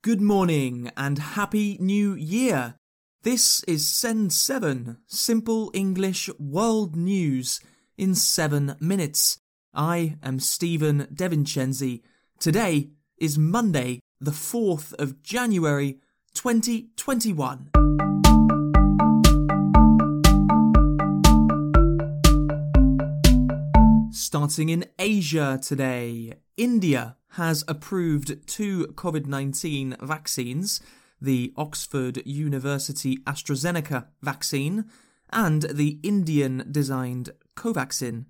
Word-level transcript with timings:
Good 0.00 0.20
morning 0.20 0.92
and 0.96 1.18
Happy 1.18 1.76
New 1.80 2.14
Year! 2.14 2.76
This 3.24 3.64
is 3.64 3.90
Sen 3.90 4.30
7, 4.30 4.98
Simple 5.08 5.72
English 5.74 6.30
World 6.38 6.94
News 6.94 7.58
in 7.96 8.14
7 8.14 8.76
minutes. 8.78 9.38
I 9.74 10.14
am 10.22 10.38
Stephen 10.38 11.08
Devincenzi. 11.12 12.02
Today 12.38 12.90
is 13.18 13.36
Monday, 13.38 13.98
the 14.20 14.30
4th 14.30 14.92
of 15.00 15.20
January 15.20 15.98
2021. 16.32 17.70
Starting 24.12 24.68
in 24.68 24.84
Asia 24.96 25.58
today, 25.60 26.34
India 26.58 27.16
has 27.32 27.64
approved 27.68 28.46
two 28.48 28.88
COVID 28.88 29.26
19 29.26 29.96
vaccines 30.02 30.80
the 31.20 31.52
Oxford 31.56 32.20
University 32.26 33.18
AstraZeneca 33.18 34.06
vaccine 34.22 34.84
and 35.30 35.62
the 35.62 35.98
Indian 36.02 36.66
designed 36.70 37.30
Covaxin. 37.56 38.26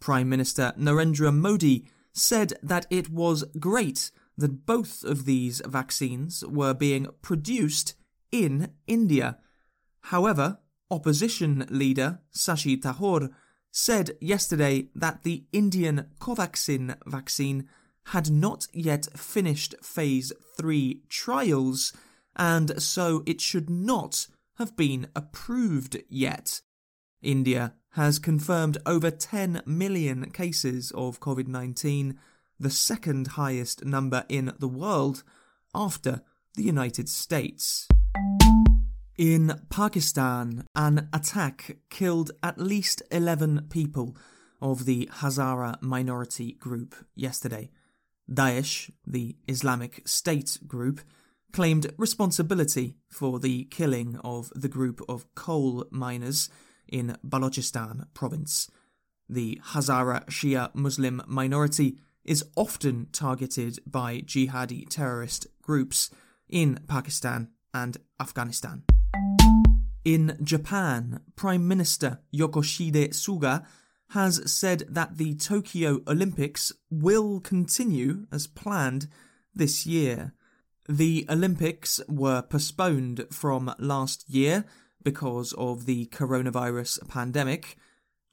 Prime 0.00 0.28
Minister 0.28 0.74
Narendra 0.78 1.34
Modi 1.34 1.86
said 2.12 2.54
that 2.62 2.86
it 2.90 3.10
was 3.10 3.44
great 3.58 4.10
that 4.36 4.66
both 4.66 5.02
of 5.04 5.24
these 5.24 5.62
vaccines 5.66 6.44
were 6.46 6.74
being 6.74 7.06
produced 7.22 7.94
in 8.32 8.72
India. 8.86 9.38
However, 10.02 10.58
opposition 10.90 11.66
leader 11.70 12.20
Shashi 12.34 12.80
Tharoor 12.80 13.30
said 13.76 14.16
yesterday 14.20 14.86
that 14.94 15.24
the 15.24 15.42
Indian 15.52 16.06
Covaxin 16.20 16.96
vaccine 17.06 17.68
had 18.08 18.30
not 18.30 18.68
yet 18.72 19.08
finished 19.16 19.74
phase 19.82 20.32
3 20.56 21.02
trials 21.08 21.92
and 22.36 22.80
so 22.80 23.24
it 23.26 23.40
should 23.40 23.68
not 23.68 24.28
have 24.58 24.76
been 24.76 25.08
approved 25.16 26.00
yet. 26.08 26.60
India 27.20 27.74
has 27.94 28.20
confirmed 28.20 28.78
over 28.86 29.10
10 29.10 29.62
million 29.66 30.30
cases 30.30 30.92
of 30.92 31.18
COVID 31.18 31.48
19, 31.48 32.16
the 32.60 32.70
second 32.70 33.26
highest 33.26 33.84
number 33.84 34.24
in 34.28 34.52
the 34.60 34.68
world 34.68 35.24
after 35.74 36.22
the 36.54 36.62
United 36.62 37.08
States. 37.08 37.88
In 39.16 39.60
Pakistan, 39.70 40.64
an 40.74 41.08
attack 41.12 41.76
killed 41.88 42.32
at 42.42 42.58
least 42.58 43.00
11 43.12 43.68
people 43.70 44.16
of 44.60 44.86
the 44.86 45.08
Hazara 45.20 45.80
minority 45.80 46.54
group 46.54 46.96
yesterday. 47.14 47.70
Daesh, 48.28 48.90
the 49.06 49.36
Islamic 49.46 50.02
State 50.04 50.58
group, 50.66 51.00
claimed 51.52 51.92
responsibility 51.96 52.96
for 53.08 53.38
the 53.38 53.66
killing 53.66 54.18
of 54.24 54.50
the 54.56 54.68
group 54.68 55.00
of 55.08 55.32
coal 55.36 55.86
miners 55.92 56.48
in 56.88 57.16
Balochistan 57.24 58.06
province. 58.14 58.68
The 59.28 59.60
Hazara 59.66 60.26
Shia 60.26 60.74
Muslim 60.74 61.22
minority 61.28 61.98
is 62.24 62.44
often 62.56 63.06
targeted 63.12 63.78
by 63.86 64.22
jihadi 64.22 64.88
terrorist 64.88 65.46
groups 65.62 66.10
in 66.48 66.80
Pakistan 66.88 67.50
and 67.72 67.96
Afghanistan. 68.18 68.82
In 70.04 70.36
Japan, 70.42 71.20
Prime 71.34 71.66
Minister 71.66 72.20
Yoshihide 72.34 73.14
Suga 73.14 73.64
has 74.10 74.52
said 74.52 74.84
that 74.88 75.16
the 75.16 75.34
Tokyo 75.34 76.00
Olympics 76.06 76.72
will 76.90 77.40
continue 77.40 78.26
as 78.30 78.46
planned 78.46 79.08
this 79.54 79.86
year. 79.86 80.34
The 80.86 81.24
Olympics 81.30 82.02
were 82.06 82.42
postponed 82.42 83.24
from 83.30 83.74
last 83.78 84.28
year 84.28 84.66
because 85.02 85.54
of 85.54 85.86
the 85.86 86.06
coronavirus 86.06 87.08
pandemic. 87.08 87.78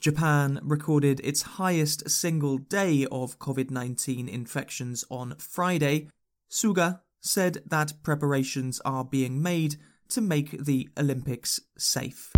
Japan 0.02 0.60
recorded 0.64 1.22
its 1.24 1.42
highest 1.44 2.10
single 2.10 2.58
day 2.58 3.08
of 3.10 3.40
COVID 3.40 3.72
19 3.72 4.28
infections 4.28 5.06
on 5.10 5.36
Friday. 5.38 6.10
Suga 6.50 7.00
said 7.22 7.64
that 7.66 7.94
preparations 8.04 8.82
are 8.84 9.06
being 9.06 9.42
made 9.42 9.78
to 10.12 10.22
make 10.22 10.64
the 10.64 10.90
Olympics 10.98 11.60
safe. 11.78 12.32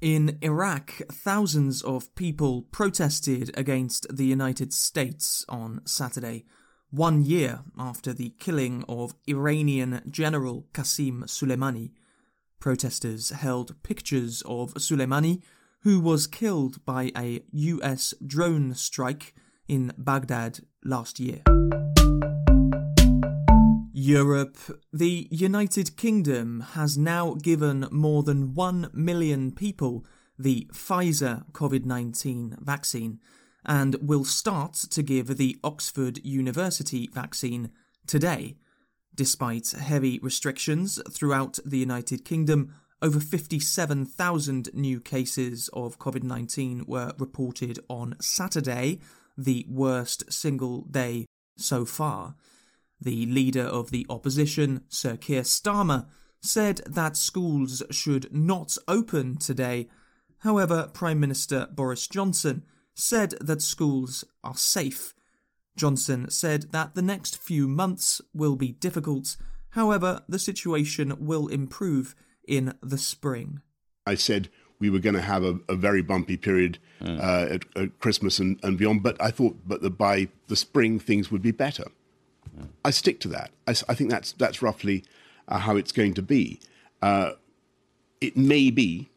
In 0.00 0.38
Iraq, 0.40 0.92
thousands 1.12 1.82
of 1.82 2.14
people 2.14 2.62
protested 2.70 3.50
against 3.58 4.06
the 4.14 4.24
United 4.24 4.72
States 4.72 5.44
on 5.48 5.82
Saturday, 5.84 6.44
one 6.90 7.22
year 7.22 7.60
after 7.78 8.12
the 8.12 8.30
killing 8.38 8.84
of 8.88 9.14
Iranian 9.28 10.00
General 10.08 10.66
Qasem 10.72 11.24
Soleimani. 11.24 11.92
Protesters 12.58 13.30
held 13.30 13.82
pictures 13.82 14.42
of 14.46 14.74
Soleimani, 14.74 15.42
who 15.82 16.00
was 16.00 16.26
killed 16.26 16.84
by 16.84 17.10
a 17.16 17.42
US 17.52 18.14
drone 18.26 18.74
strike 18.74 19.34
in 19.68 19.92
Baghdad 19.96 20.60
last 20.82 21.20
year. 21.20 21.42
Europe, 24.00 24.56
the 24.90 25.28
United 25.30 25.94
Kingdom 25.98 26.60
has 26.72 26.96
now 26.96 27.34
given 27.34 27.86
more 27.90 28.22
than 28.22 28.54
1 28.54 28.90
million 28.94 29.52
people 29.52 30.06
the 30.38 30.66
Pfizer 30.72 31.44
COVID 31.52 31.84
19 31.84 32.56
vaccine 32.62 33.20
and 33.62 33.96
will 34.00 34.24
start 34.24 34.72
to 34.72 35.02
give 35.02 35.36
the 35.36 35.58
Oxford 35.62 36.18
University 36.24 37.10
vaccine 37.12 37.72
today. 38.06 38.56
Despite 39.14 39.72
heavy 39.72 40.18
restrictions 40.22 40.98
throughout 41.10 41.58
the 41.62 41.76
United 41.78 42.24
Kingdom, 42.24 42.72
over 43.02 43.20
57,000 43.20 44.70
new 44.72 44.98
cases 44.98 45.68
of 45.74 45.98
COVID 45.98 46.22
19 46.22 46.84
were 46.86 47.12
reported 47.18 47.78
on 47.90 48.16
Saturday, 48.18 48.98
the 49.36 49.66
worst 49.68 50.32
single 50.32 50.86
day 50.90 51.26
so 51.58 51.84
far. 51.84 52.34
The 53.00 53.26
leader 53.26 53.62
of 53.62 53.90
the 53.90 54.06
opposition, 54.10 54.82
Sir 54.88 55.16
Keir 55.16 55.42
Starmer, 55.42 56.06
said 56.40 56.78
that 56.86 57.16
schools 57.16 57.82
should 57.90 58.32
not 58.32 58.76
open 58.88 59.36
today. 59.36 59.88
However, 60.38 60.90
Prime 60.92 61.20
Minister 61.20 61.68
Boris 61.70 62.06
Johnson 62.06 62.62
said 62.94 63.34
that 63.40 63.62
schools 63.62 64.24
are 64.42 64.56
safe. 64.56 65.14
Johnson 65.76 66.30
said 66.30 66.72
that 66.72 66.94
the 66.94 67.02
next 67.02 67.38
few 67.38 67.68
months 67.68 68.20
will 68.34 68.56
be 68.56 68.72
difficult, 68.72 69.36
however, 69.70 70.22
the 70.28 70.38
situation 70.38 71.14
will 71.18 71.48
improve 71.48 72.14
in 72.46 72.74
the 72.82 72.98
spring. 72.98 73.60
I 74.06 74.14
said 74.14 74.48
we 74.78 74.90
were 74.90 74.98
going 74.98 75.14
to 75.14 75.22
have 75.22 75.44
a, 75.44 75.58
a 75.68 75.76
very 75.76 76.02
bumpy 76.02 76.36
period 76.36 76.78
mm. 77.00 77.18
uh, 77.18 77.54
at, 77.54 77.64
at, 77.76 77.98
Christmas 78.00 78.38
and, 78.38 78.58
and, 78.62 78.78
beyond, 78.78 79.02
but 79.02 79.22
I 79.22 79.30
thought 79.30 79.56
but 79.66 79.82
the, 79.82 79.90
by 79.90 80.28
the 80.48 80.56
spring 80.56 80.98
things 80.98 81.30
would 81.30 81.42
be 81.42 81.52
better. 81.52 81.84
I 82.84 82.90
stick 82.90 83.20
to 83.20 83.28
that. 83.28 83.50
I, 83.66 83.72
I 83.88 83.94
think 83.94 84.10
that's 84.10 84.32
that's 84.32 84.62
roughly 84.62 85.04
uh, 85.48 85.58
how 85.58 85.76
it's 85.76 85.92
going 85.92 86.14
to 86.14 86.22
be. 86.22 86.60
Uh, 87.02 87.32
it 88.20 88.36
may 88.36 88.70
be 88.70 89.10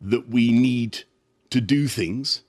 that 0.00 0.28
we 0.28 0.52
need 0.52 1.04
to 1.50 1.60
do 1.60 1.88
things 1.88 2.42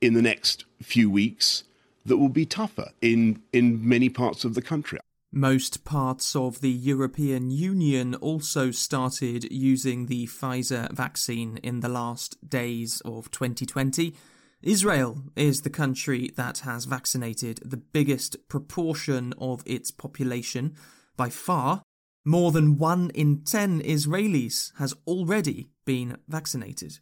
in 0.00 0.14
the 0.14 0.22
next 0.22 0.64
few 0.82 1.10
weeks 1.10 1.64
that 2.04 2.18
will 2.18 2.28
be 2.28 2.46
tougher 2.46 2.90
in 3.00 3.42
in 3.52 3.86
many 3.86 4.08
parts 4.08 4.44
of 4.44 4.54
the 4.54 4.62
country. 4.62 4.98
Most 5.32 5.84
parts 5.84 6.36
of 6.36 6.60
the 6.60 6.70
European 6.70 7.50
Union 7.50 8.14
also 8.14 8.70
started 8.70 9.52
using 9.52 10.06
the 10.06 10.26
Pfizer 10.26 10.90
vaccine 10.92 11.58
in 11.62 11.80
the 11.80 11.88
last 11.88 12.48
days 12.48 13.02
of 13.04 13.30
2020 13.32 14.14
Israel 14.62 15.22
is 15.36 15.62
the 15.62 15.70
country 15.70 16.30
that 16.36 16.60
has 16.60 16.86
vaccinated 16.86 17.60
the 17.64 17.76
biggest 17.76 18.48
proportion 18.48 19.34
of 19.38 19.62
its 19.66 19.90
population 19.90 20.74
by 21.16 21.28
far. 21.28 21.82
More 22.24 22.50
than 22.50 22.78
one 22.78 23.10
in 23.10 23.42
ten 23.44 23.80
Israelis 23.82 24.72
has 24.78 24.94
already 25.06 25.70
been 25.84 26.16
vaccinated. 26.28 26.98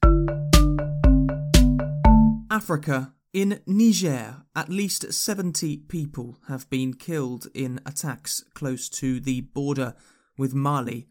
Africa. 2.50 3.14
In 3.32 3.60
Niger, 3.66 4.44
at 4.54 4.68
least 4.68 5.12
70 5.12 5.78
people 5.88 6.38
have 6.46 6.70
been 6.70 6.94
killed 6.94 7.48
in 7.52 7.80
attacks 7.84 8.44
close 8.54 8.88
to 8.90 9.18
the 9.18 9.40
border 9.40 9.94
with 10.38 10.54
Mali, 10.54 11.08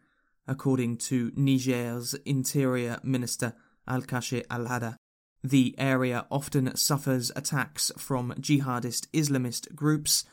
according 0.47 0.99
to 0.99 1.33
Niger's 1.35 2.13
Interior 2.25 2.97
Minister 3.03 3.55
Alkache 3.89 4.47
Alhada. 4.47 4.95
The 5.43 5.75
area 5.77 6.25
often 6.31 6.73
suffers 6.77 7.29
attacks 7.35 7.91
from 7.97 8.33
jihadist 8.39 9.07
Islamist 9.11 9.75
groups, 9.75 10.23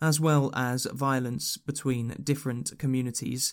as 0.00 0.20
well 0.20 0.52
as 0.54 0.84
violence 0.86 1.56
between 1.56 2.16
different 2.22 2.78
communities. 2.78 3.52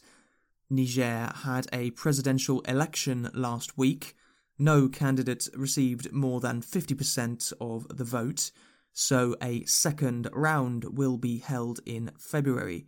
Niger 0.70 1.32
had 1.44 1.68
a 1.74 1.92
presidential 1.92 2.62
election 2.62 3.32
last 3.34 3.78
week. 3.78 4.16
No 4.60 4.88
candidate 4.88 5.48
received 5.56 6.12
more 6.14 6.40
than 6.40 6.62
50% 6.62 7.52
of 7.60 7.88
the 7.98 8.04
vote, 8.04 8.52
so 8.94 9.36
a 9.42 9.64
second 9.66 10.30
round 10.34 10.98
will 10.98 11.18
be 11.18 11.40
held 11.40 11.80
in 11.86 12.12
February. 12.20 12.86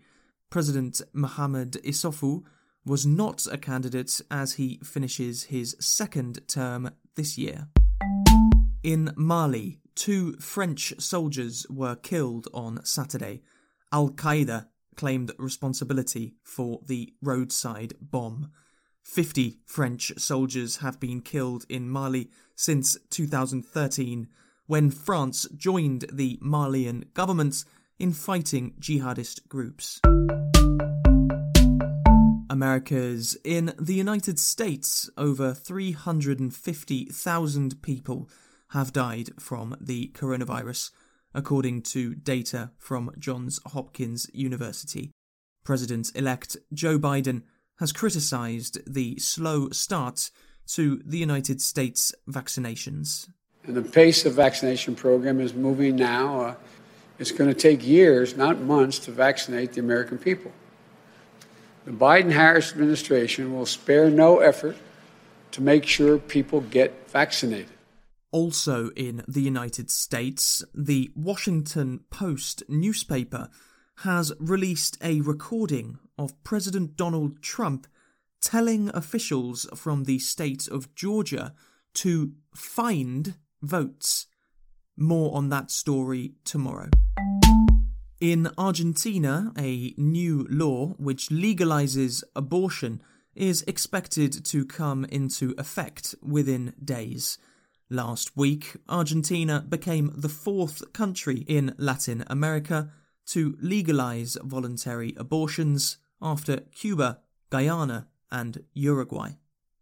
President 0.51 1.01
Mohamed 1.13 1.73
Issoufou 1.83 2.43
was 2.85 3.05
not 3.05 3.47
a 3.51 3.57
candidate 3.57 4.21
as 4.29 4.53
he 4.53 4.79
finishes 4.83 5.45
his 5.45 5.75
second 5.79 6.47
term 6.47 6.91
this 7.15 7.37
year. 7.37 7.69
In 8.83 9.11
Mali, 9.17 9.79
two 9.93 10.37
French 10.37 10.93
soldiers 10.99 11.65
were 11.69 11.95
killed 11.95 12.47
on 12.53 12.79
Saturday. 12.85 13.41
Al 13.91 14.11
Qaeda 14.11 14.67
claimed 14.95 15.33
responsibility 15.37 16.35
for 16.43 16.79
the 16.85 17.13
roadside 17.21 17.95
bomb. 17.99 18.51
50 19.03 19.57
French 19.65 20.13
soldiers 20.17 20.77
have 20.77 20.97
been 20.97 21.19
killed 21.19 21.65
in 21.67 21.89
Mali 21.89 22.29
since 22.55 22.95
2013, 23.09 24.29
when 24.65 24.91
France 24.91 25.45
joined 25.57 26.05
the 26.11 26.39
Malian 26.41 27.03
government 27.13 27.65
in 27.97 28.13
fighting 28.13 28.75
jihadist 28.79 29.49
groups. 29.49 29.99
Americas. 32.49 33.37
In 33.43 33.73
the 33.77 33.93
United 33.93 34.39
States, 34.39 35.09
over 35.17 35.53
350,000 35.53 37.81
people 37.81 38.29
have 38.69 38.93
died 38.93 39.29
from 39.39 39.75
the 39.79 40.11
coronavirus, 40.13 40.91
according 41.33 41.81
to 41.81 42.15
data 42.15 42.71
from 42.77 43.11
Johns 43.17 43.59
Hopkins 43.67 44.29
University. 44.33 45.11
President 45.63 46.11
elect 46.15 46.57
Joe 46.73 46.97
Biden 46.97 47.43
has 47.79 47.91
criticised 47.91 48.79
the 48.91 49.17
slow 49.19 49.69
start 49.69 50.31
to 50.67 51.01
the 51.05 51.17
United 51.17 51.61
States 51.61 52.13
vaccinations. 52.29 53.29
The 53.67 53.81
pace 53.81 54.25
of 54.25 54.33
vaccination 54.33 54.95
program 54.95 55.39
is 55.39 55.53
moving 55.53 55.95
now. 55.95 56.41
Uh, 56.41 56.55
it's 57.17 57.31
going 57.31 57.49
to 57.49 57.59
take 57.59 57.85
years, 57.85 58.37
not 58.37 58.59
months, 58.59 58.99
to 58.99 59.11
vaccinate 59.11 59.73
the 59.73 59.81
American 59.81 60.17
people. 60.17 60.51
The 61.85 61.91
Biden 61.91 62.31
Harris 62.31 62.71
administration 62.71 63.53
will 63.53 63.65
spare 63.65 64.09
no 64.09 64.39
effort 64.39 64.77
to 65.51 65.61
make 65.61 65.85
sure 65.85 66.17
people 66.17 66.61
get 66.61 67.09
vaccinated. 67.09 67.78
Also 68.31 68.89
in 68.91 69.23
the 69.27 69.41
United 69.41 69.89
States, 69.89 70.63
the 70.73 71.09
Washington 71.15 72.01
Post 72.11 72.63
newspaper 72.67 73.49
has 74.03 74.31
released 74.39 74.97
a 75.01 75.21
recording 75.21 75.97
of 76.17 76.41
President 76.43 76.95
Donald 76.95 77.41
Trump 77.41 77.87
telling 78.41 78.89
officials 78.93 79.67
from 79.75 80.03
the 80.03 80.19
state 80.19 80.67
of 80.67 80.93
Georgia 80.95 81.53
to 81.93 82.33
find 82.55 83.35
votes. 83.61 84.27
More 84.95 85.35
on 85.35 85.49
that 85.49 85.71
story 85.71 86.33
tomorrow. 86.45 86.89
In 88.21 88.49
Argentina, 88.57 89.51
a 89.57 89.93
new 89.97 90.45
law 90.49 90.89
which 90.97 91.29
legalizes 91.29 92.23
abortion 92.35 93.01
is 93.33 93.63
expected 93.63 94.45
to 94.45 94.65
come 94.65 95.05
into 95.05 95.55
effect 95.57 96.15
within 96.21 96.73
days. 96.83 97.37
Last 97.89 98.37
week, 98.37 98.75
Argentina 98.87 99.65
became 99.67 100.13
the 100.15 100.29
fourth 100.29 100.93
country 100.93 101.43
in 101.47 101.73
Latin 101.77 102.23
America 102.27 102.91
to 103.27 103.57
legalize 103.59 104.37
voluntary 104.43 105.13
abortions 105.17 105.97
after 106.21 106.57
Cuba, 106.75 107.19
Guyana, 107.49 108.07
and 108.31 108.63
Uruguay. 108.73 109.31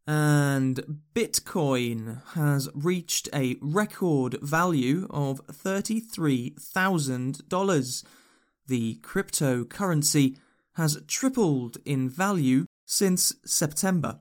And 0.06 1.00
Bitcoin 1.14 2.22
has 2.34 2.70
reached 2.74 3.30
a 3.34 3.58
record 3.62 4.38
value 4.42 5.08
of 5.10 5.46
$33,000 5.48 8.04
the 8.68 9.00
cryptocurrency 9.02 10.38
has 10.74 11.02
tripled 11.08 11.78
in 11.86 12.10
value 12.10 12.66
since 12.86 13.34
September. 13.46 14.20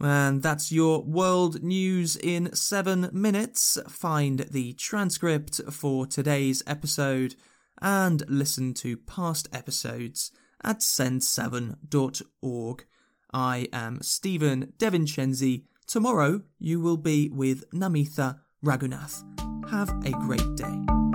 And 0.00 0.42
that's 0.42 0.70
your 0.70 1.02
world 1.02 1.62
news 1.62 2.16
in 2.16 2.54
seven 2.54 3.08
minutes. 3.12 3.78
Find 3.88 4.40
the 4.40 4.74
transcript 4.74 5.60
for 5.70 6.06
today's 6.06 6.62
episode 6.66 7.34
and 7.80 8.22
listen 8.28 8.74
to 8.74 8.96
past 8.96 9.48
episodes 9.52 10.32
at 10.62 10.80
send7.org. 10.80 12.84
I 13.32 13.68
am 13.72 14.02
Stephen 14.02 14.72
Devincenzi. 14.78 15.64
Tomorrow 15.86 16.42
you 16.58 16.80
will 16.80 16.96
be 16.96 17.30
with 17.30 17.70
Namitha 17.70 18.40
Ragunath. 18.64 19.22
Have 19.70 19.90
a 20.04 20.10
great 20.10 20.56
day. 20.56 21.05